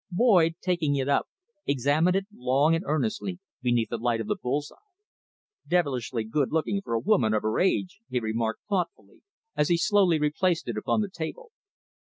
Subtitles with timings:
[0.09, 1.27] Boyd, taking it up,
[1.67, 4.89] examined it long and earnestly beneath the light of the bull's eye.
[5.67, 9.21] "Devilish good looking for a woman of her age," he remarked thoughtfully,
[9.55, 11.51] as he slowly replaced it upon the table.